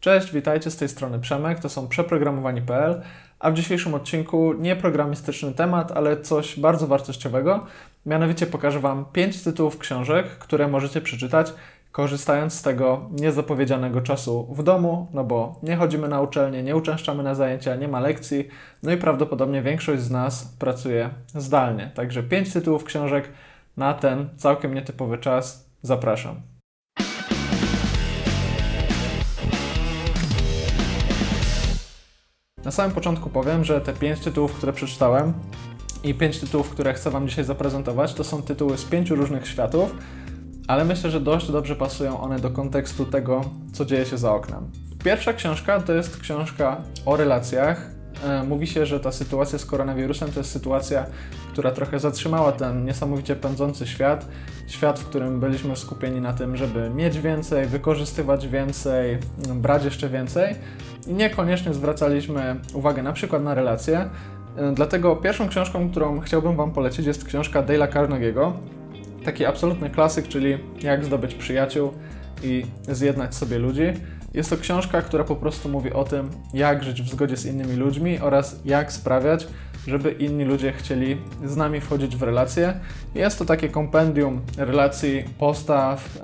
[0.00, 3.02] Cześć, witajcie z tej strony Przemek, to są przeprogramowani.pl,
[3.38, 7.66] a w dzisiejszym odcinku nie programistyczny temat, ale coś bardzo wartościowego.
[8.06, 11.52] Mianowicie pokażę Wam 5 tytułów książek, które możecie przeczytać,
[11.92, 17.22] korzystając z tego niezapowiedzianego czasu w domu, no bo nie chodzimy na uczelnię, nie uczęszczamy
[17.22, 18.48] na zajęcia, nie ma lekcji,
[18.82, 21.90] no i prawdopodobnie większość z nas pracuje zdalnie.
[21.94, 23.28] Także 5 tytułów książek
[23.76, 26.59] na ten całkiem nietypowy czas zapraszam.
[32.64, 35.32] Na samym początku powiem, że te pięć tytułów, które przeczytałem
[36.04, 39.94] i pięć tytułów, które chcę Wam dzisiaj zaprezentować, to są tytuły z pięciu różnych światów,
[40.68, 43.40] ale myślę, że dość dobrze pasują one do kontekstu tego,
[43.72, 44.70] co dzieje się za oknem.
[45.04, 47.99] Pierwsza książka to jest książka o relacjach.
[48.24, 51.06] E, mówi się, że ta sytuacja z koronawirusem to jest sytuacja,
[51.52, 54.28] która trochę zatrzymała ten niesamowicie pędzący świat.
[54.66, 59.18] Świat, w którym byliśmy skupieni na tym, żeby mieć więcej, wykorzystywać więcej,
[59.54, 60.54] brać jeszcze więcej
[61.06, 64.10] i niekoniecznie zwracaliśmy uwagę na przykład na relacje.
[64.56, 68.52] E, dlatego pierwszą książką, którą chciałbym Wam polecić jest książka Dale'a Carnegie'ego.
[69.24, 71.92] Taki absolutny klasyk, czyli Jak zdobyć przyjaciół
[72.42, 73.92] i zjednać sobie ludzi.
[74.34, 77.76] Jest to książka, która po prostu mówi o tym, jak żyć w zgodzie z innymi
[77.76, 79.46] ludźmi oraz jak sprawiać,
[79.86, 82.74] żeby inni ludzie chcieli z nami wchodzić w relacje.
[83.14, 86.18] Jest to takie kompendium relacji, postaw,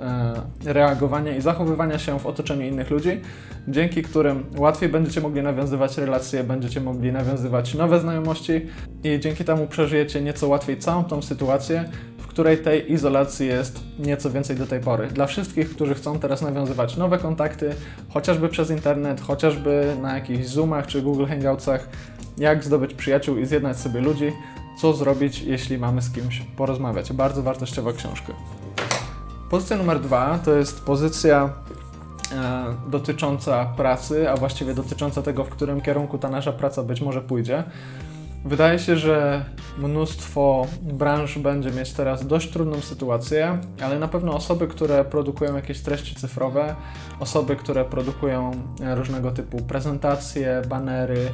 [0.65, 3.21] e, reagowania i zachowywania się w otoczeniu innych ludzi,
[3.67, 8.61] dzięki którym łatwiej będziecie mogli nawiązywać relacje, będziecie mogli nawiązywać nowe znajomości
[9.03, 11.89] i dzięki temu przeżyjecie nieco łatwiej całą tą sytuację,
[12.37, 15.07] której tej izolacji jest nieco więcej do tej pory.
[15.07, 17.75] Dla wszystkich, którzy chcą teraz nawiązywać nowe kontakty,
[18.09, 21.89] chociażby przez internet, chociażby na jakichś Zoomach czy Google Hangoutsach,
[22.37, 24.31] jak zdobyć przyjaciół i zjednać sobie ludzi,
[24.81, 27.13] co zrobić, jeśli mamy z kimś porozmawiać.
[27.13, 28.33] Bardzo wartościowa książka.
[29.49, 31.49] Pozycja numer dwa to jest pozycja
[32.31, 37.21] e, dotycząca pracy, a właściwie dotycząca tego, w którym kierunku ta nasza praca być może
[37.21, 37.63] pójdzie.
[38.45, 39.45] Wydaje się, że
[39.77, 45.81] mnóstwo branż będzie mieć teraz dość trudną sytuację, ale na pewno osoby, które produkują jakieś
[45.81, 46.75] treści cyfrowe,
[47.19, 48.51] osoby, które produkują
[48.81, 51.29] e, różnego typu prezentacje, banery,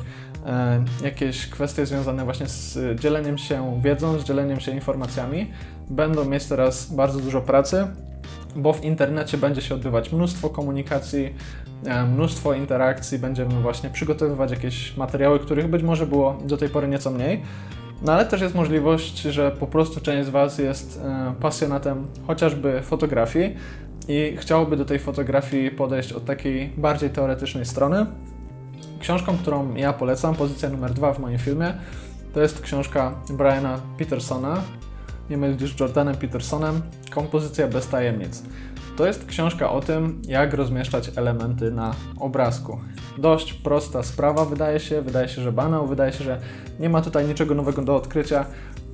[0.46, 5.52] e, jakieś kwestie związane właśnie z dzieleniem się wiedzą, z dzieleniem się informacjami,
[5.90, 7.88] będą mieć teraz bardzo dużo pracy
[8.56, 11.34] bo w internecie będzie się odbywać mnóstwo komunikacji,
[11.86, 16.88] e, mnóstwo interakcji, będziemy właśnie przygotowywać jakieś materiały, których być może było do tej pory
[16.88, 17.42] nieco mniej.
[18.02, 22.82] No ale też jest możliwość, że po prostu część z Was jest e, pasjonatem chociażby
[22.82, 23.56] fotografii
[24.08, 28.06] i chciałoby do tej fotografii podejść od takiej bardziej teoretycznej strony.
[29.00, 31.74] Książką, którą ja polecam, pozycja numer dwa w moim filmie,
[32.34, 34.62] to jest książka Briana Petersona
[35.30, 38.44] nie mylić z Jordanem Petersonem, Kompozycja bez tajemnic.
[38.98, 42.80] To jest książka o tym, jak rozmieszczać elementy na obrazku.
[43.18, 46.40] Dość prosta sprawa, wydaje się, wydaje się, że banał, wydaje się, że
[46.80, 48.46] nie ma tutaj niczego nowego do odkrycia,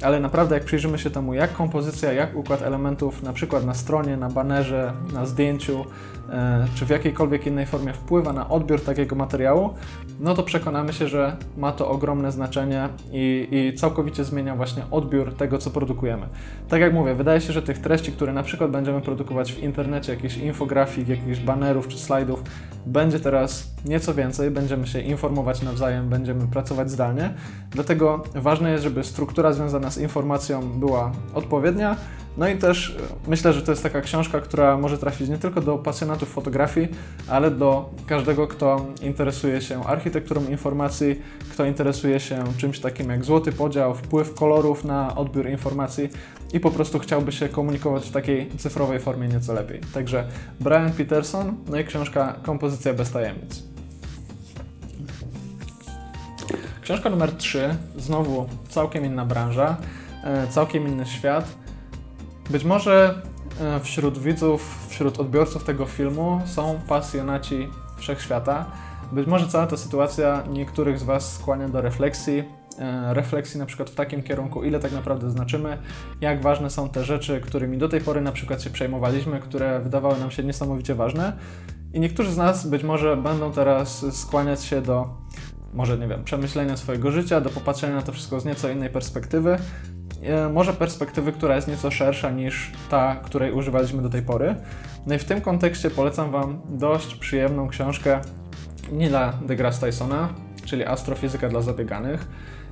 [0.02, 4.18] ale naprawdę jak przyjrzymy się temu, jak kompozycja, jak układ elementów, na przykład na stronie,
[4.18, 5.86] na banerze, na zdjęciu,
[6.30, 9.74] e, czy w jakiejkolwiek innej formie wpływa na odbiór takiego materiału,
[10.20, 15.34] no to przekonamy się, że ma to ogromne znaczenie i, i całkowicie zmienia właśnie odbiór
[15.34, 16.28] tego, co produkujemy.
[16.70, 20.14] Tak jak mówię, wydaje się, że tych treści, które na przykład będziemy produkować w internecie,
[20.14, 22.44] jakichś infografik, jakichś banerów czy slajdów,
[22.86, 27.34] będzie teraz nieco więcej, będziemy się informować nawzajem, będziemy pracować zdalnie.
[27.72, 31.96] Dlatego ważne jest, żeby struktura związana z informacją była odpowiednia.
[32.38, 35.62] No i też e, myślę, że to jest taka książka, która może trafić nie tylko
[35.62, 36.88] do pasjonatów fotografii,
[37.28, 43.52] ale do każdego, kto interesuje się architekturą informacji, kto interesuje się czymś takim jak złoty
[43.52, 46.10] podział, wpływ kolorów na odbiór informacji
[46.54, 49.82] i po prostu chciałby się komunikować w takiej cyfrowej formie nieco lepiej.
[49.94, 50.28] Także
[50.60, 53.64] Brian Peterson, no i książka Kompozycja bez tajemnic.
[56.82, 59.78] Książka numer 3, znowu całkiem inna branża,
[60.24, 61.56] e, całkiem inny świat.
[62.50, 63.22] Być może
[63.62, 67.68] e, wśród widzów, wśród odbiorców tego filmu są pasjonaci
[67.98, 68.66] wszechświata.
[69.12, 72.44] Być może cała ta sytuacja niektórych z Was skłania do refleksji,
[72.80, 75.78] e, refleksji na przykład w takim kierunku, ile tak naprawdę znaczymy,
[76.22, 80.20] jak ważne są te rzeczy, którymi do tej pory na przykład się przejmowaliśmy, które wydawały
[80.20, 81.34] nam się niesamowicie ważne.
[81.94, 85.10] I niektórzy z nas być może będą teraz skłaniać się do
[85.74, 89.58] może, nie wiem, przemyślenia swojego życia, do popatrzenia na to wszystko z nieco innej perspektywy.
[90.24, 94.56] E, może perspektywy, która jest nieco szersza niż ta, której używaliśmy do tej pory.
[95.08, 98.20] No i w tym kontekście polecam Wam dość przyjemną książkę
[98.92, 100.30] Nila deGrasse Tysona,
[100.66, 102.28] czyli Astrofizyka dla zabieganych.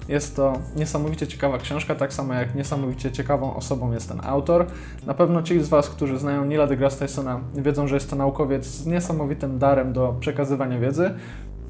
[0.07, 4.65] Jest to niesamowicie ciekawa książka, tak samo jak niesamowicie ciekawą osobą jest ten autor.
[5.05, 8.65] Na pewno ci z Was, którzy znają Nila deGrasse Tysona, wiedzą, że jest to naukowiec
[8.65, 11.13] z niesamowitym darem do przekazywania wiedzy.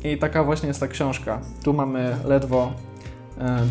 [0.04, 1.42] I taka właśnie jest ta książka.
[1.64, 2.74] Tu mamy ledwo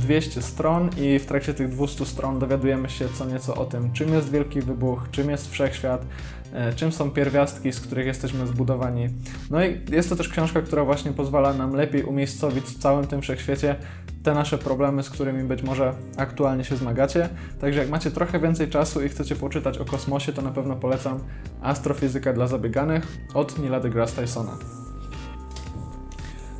[0.00, 3.92] 200 e, stron i w trakcie tych 200 stron dowiadujemy się co nieco o tym,
[3.92, 6.06] czym jest Wielki Wybuch, czym jest Wszechświat,
[6.52, 9.08] e, czym są pierwiastki, z których jesteśmy zbudowani.
[9.50, 13.22] No i jest to też książka, która właśnie pozwala nam lepiej umiejscowić w całym tym
[13.22, 13.76] wszechświecie
[14.22, 17.28] te nasze problemy, z którymi być może aktualnie się zmagacie.
[17.60, 21.18] Także jak macie trochę więcej czasu i chcecie poczytać o kosmosie, to na pewno polecam
[21.62, 24.58] Astrofizyka dla zabieganych od Nila deGrasse Tysona.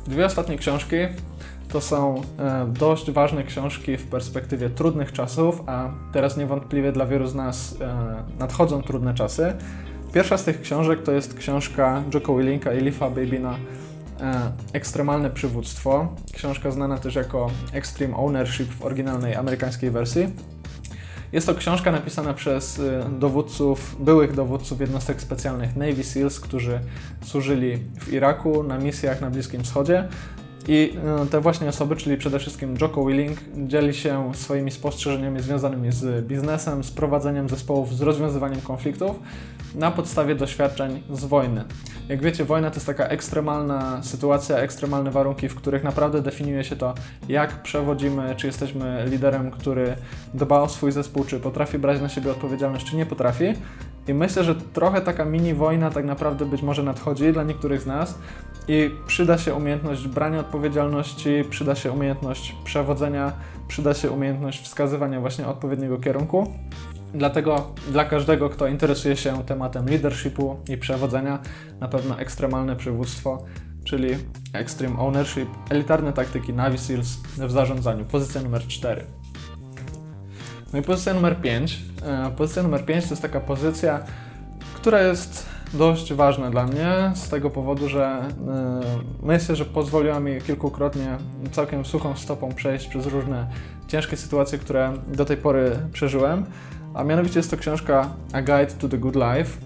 [0.07, 0.95] Dwie ostatnie książki
[1.69, 7.27] to są e, dość ważne książki w perspektywie trudnych czasów, a teraz niewątpliwie dla wielu
[7.27, 9.53] z nas e, nadchodzą trudne czasy.
[10.13, 13.55] Pierwsza z tych książek to jest książka Jocko Willinka i Leafa Babina
[14.21, 16.15] e, Ekstremalne przywództwo.
[16.33, 20.27] Książka znana też jako Extreme Ownership w oryginalnej amerykańskiej wersji.
[21.31, 22.81] Jest to książka napisana przez
[23.19, 26.79] dowódców, byłych dowódców jednostek specjalnych Navy SEALs, którzy
[27.23, 30.07] służyli w Iraku na misjach na Bliskim Wschodzie.
[30.67, 30.93] I
[31.23, 36.27] e, te właśnie osoby, czyli przede wszystkim Jocko Willing, dzieli się swoimi spostrzeżeniami związanymi z
[36.27, 39.19] biznesem, z prowadzeniem zespołów, z rozwiązywaniem konfliktów
[39.75, 41.63] na podstawie doświadczeń z wojny.
[42.09, 46.75] Jak wiecie, wojna to jest taka ekstremalna sytuacja, ekstremalne warunki, w których naprawdę definiuje się
[46.75, 46.93] to,
[47.29, 49.95] jak przewodzimy, czy jesteśmy liderem, który
[50.33, 53.45] dba o swój zespół, czy potrafi brać na siebie odpowiedzialność, czy nie potrafi.
[54.07, 57.85] I myślę, że trochę taka mini wojna tak naprawdę być może nadchodzi dla niektórych z
[57.85, 58.19] nas
[58.67, 63.31] i przyda się umiejętność brania odpowiedzialności, przyda się umiejętność przewodzenia,
[63.67, 66.53] przyda się umiejętność wskazywania właśnie odpowiedniego kierunku.
[67.13, 71.39] Dlatego dla każdego, kto interesuje się tematem leadershipu i przewodzenia,
[71.79, 73.45] na pewno ekstremalne przywództwo,
[73.83, 74.09] czyli
[74.53, 79.05] Extreme Ownership, elitarne taktyki Navy Seals w zarządzaniu, pozycja numer 4.
[80.73, 81.81] No i pozycja numer 5.
[82.05, 83.99] E, pozycja numer 5 to jest taka pozycja,
[84.75, 88.81] która jest dość ważna dla mnie z tego powodu, że e,
[89.23, 91.17] myślę, że pozwoliła mi kilkukrotnie
[91.51, 93.47] całkiem suchą stopą przejść przez różne
[93.87, 96.45] ciężkie sytuacje, które do tej pory przeżyłem.
[96.93, 99.59] A mianowicie jest to książka A Guide to the Good Life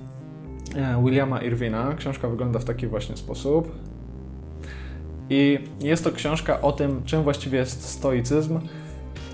[0.75, 1.93] e, Williama Irwina.
[1.97, 3.71] Książka wygląda w taki właśnie sposób.
[5.29, 8.59] I jest to książka o tym, czym właściwie jest stoicyzm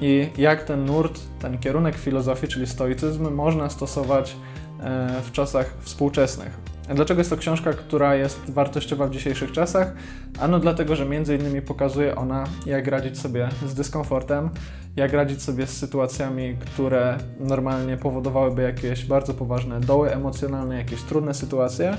[0.01, 4.35] i jak ten nurt, ten kierunek filozofii, czyli stoicyzm, można stosować
[4.79, 6.57] e, w czasach współczesnych.
[6.95, 9.93] Dlaczego jest to książka, która jest wartościowa w dzisiejszych czasach?
[10.39, 14.49] Ano dlatego, że między innymi pokazuje ona, jak radzić sobie z dyskomfortem,
[14.95, 21.33] jak radzić sobie z sytuacjami, które normalnie powodowałyby jakieś bardzo poważne doły emocjonalne, jakieś trudne
[21.33, 21.97] sytuacje.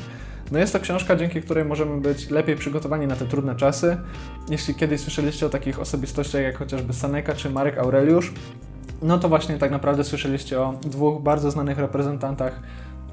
[0.53, 3.97] No jest to książka, dzięki której możemy być lepiej przygotowani na te trudne czasy.
[4.51, 8.33] Jeśli kiedyś słyszeliście o takich osobistościach jak chociażby Seneca czy Marek Aureliusz,
[9.03, 12.61] no to właśnie tak naprawdę słyszeliście o dwóch bardzo znanych reprezentantach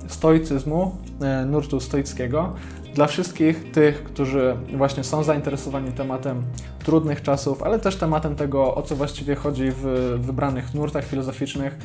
[0.07, 2.53] stoicyzmu, e, nurtu stoickiego.
[2.95, 6.43] Dla wszystkich tych, którzy właśnie są zainteresowani tematem
[6.83, 9.83] trudnych czasów, ale też tematem tego, o co właściwie chodzi w
[10.19, 11.77] wybranych nurtach filozoficznych,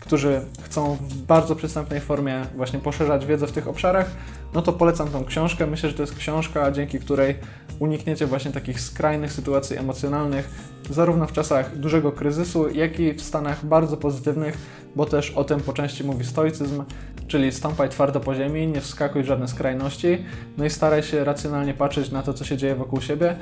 [0.00, 4.10] którzy chcą w bardzo przystępnej formie właśnie poszerzać wiedzę w tych obszarach,
[4.54, 5.66] no to polecam tą książkę.
[5.66, 7.34] Myślę, że to jest książka, dzięki której
[7.78, 10.50] unikniecie właśnie takich skrajnych sytuacji emocjonalnych,
[10.90, 14.58] zarówno w czasach dużego kryzysu, jak i w stanach bardzo pozytywnych,
[14.96, 16.82] bo też o tym po części mówi stoicyzm,
[17.28, 20.24] czyli stąpaj twardo po ziemi, nie wskakuj w żadne skrajności,
[20.58, 23.36] no i staraj się racjonalnie patrzeć na to, co się dzieje wokół siebie,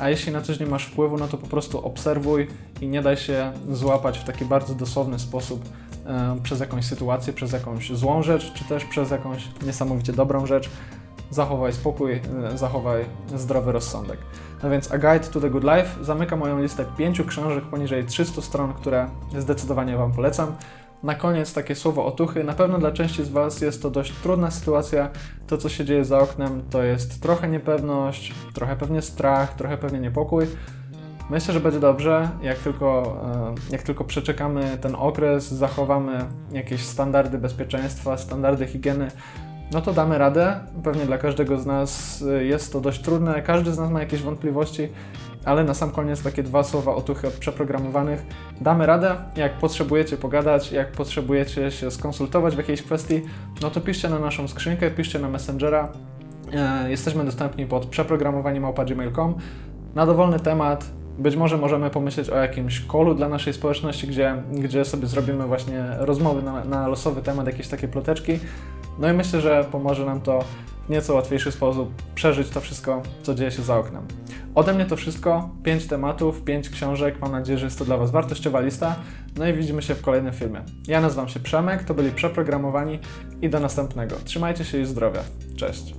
[0.00, 2.48] a jeśli na coś nie masz wpływu, no to po prostu obserwuj
[2.80, 5.64] i nie daj się złapać w taki bardzo dosłowny sposób
[6.42, 10.70] przez jakąś sytuację, przez jakąś złą rzecz, czy też przez jakąś niesamowicie dobrą rzecz.
[11.30, 12.20] Zachowaj spokój,
[12.54, 13.04] zachowaj
[13.36, 14.18] zdrowy rozsądek.
[14.62, 18.42] No więc A Guide to the Good Life zamyka moją listę pięciu książek poniżej 300
[18.42, 20.56] stron, które zdecydowanie Wam polecam.
[21.02, 22.44] Na koniec takie słowo otuchy.
[22.44, 25.10] Na pewno dla części z Was jest to dość trudna sytuacja.
[25.46, 30.00] To, co się dzieje za oknem, to jest trochę niepewność, trochę pewnie strach, trochę pewnie
[30.00, 30.46] niepokój.
[31.30, 33.20] Myślę, że będzie dobrze, jak tylko,
[33.70, 39.10] e, jak tylko przeczekamy ten okres, zachowamy jakieś standardy bezpieczeństwa, standardy higieny,
[39.72, 40.60] no to damy radę.
[40.84, 44.22] Pewnie dla każdego z nas e, jest to dość trudne, każdy z nas ma jakieś
[44.22, 44.88] wątpliwości,
[45.44, 48.26] ale na sam koniec takie dwa słowa otuchy od przeprogramowanych.
[48.60, 53.22] Damy radę, jak potrzebujecie pogadać, jak potrzebujecie się skonsultować w jakiejś kwestii,
[53.62, 55.88] no to piszcie na naszą skrzynkę, piszcie na Messengera.
[56.52, 59.34] E, jesteśmy dostępni pod przeprogramowanie.gmail.com
[59.94, 60.84] na dowolny temat.
[61.18, 65.84] Być może możemy pomyśleć o jakimś kolu dla naszej społeczności, gdzie, gdzie sobie zrobimy właśnie
[65.98, 68.38] rozmowy na, na losowy temat, jakieś takie ploteczki.
[68.98, 70.44] No i myślę, że pomoże nam to
[70.86, 74.02] w nieco łatwiejszy sposób przeżyć to wszystko, co dzieje się za oknem.
[74.54, 75.50] Ode mnie to wszystko.
[75.62, 77.20] 5 tematów, 5 książek.
[77.20, 78.96] Mam nadzieję, że jest to dla Was wartościowa lista.
[79.36, 80.62] No i widzimy się w kolejnym filmie.
[80.88, 82.98] Ja nazywam się Przemek, to byli Przeprogramowani
[83.42, 84.16] i do następnego.
[84.24, 85.20] Trzymajcie się i zdrowia.
[85.56, 85.94] Cześć.